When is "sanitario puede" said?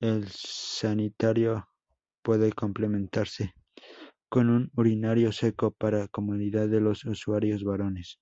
0.30-2.54